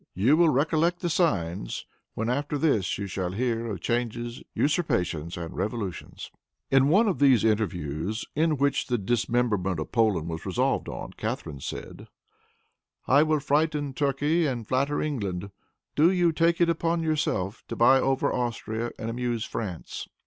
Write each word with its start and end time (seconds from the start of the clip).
You 0.15 0.35
will 0.35 0.49
recollect 0.49 1.01
the 1.01 1.11
signs 1.11 1.85
when, 2.15 2.27
after 2.27 2.57
this, 2.57 2.97
you 2.97 3.05
shall 3.05 3.33
hear 3.33 3.67
of 3.67 3.81
changes, 3.81 4.41
usurpations 4.55 5.37
and 5.37 5.55
revolutions." 5.55 6.31
In 6.71 6.87
one 6.87 7.07
of 7.07 7.19
these 7.19 7.43
interviews, 7.43 8.25
in 8.33 8.57
which 8.57 8.87
the 8.87 8.97
dismemberment 8.97 9.79
of 9.79 9.91
Poland 9.91 10.27
was 10.27 10.43
resolved 10.43 10.89
on, 10.89 11.13
Catharine 11.17 11.59
said, 11.59 12.07
"I 13.05 13.21
will 13.21 13.39
frighten 13.39 13.93
Turkey 13.93 14.47
and 14.47 14.67
flatter 14.67 14.99
England. 14.99 15.51
Do 15.95 16.09
you 16.11 16.31
take 16.31 16.59
it 16.59 16.67
upon 16.67 17.03
yourself 17.03 17.63
to 17.67 17.75
buy 17.75 17.99
over 17.99 18.33
Austria, 18.33 18.89
and 18.97 19.07
amuse 19.07 19.45
France." 19.45 20.07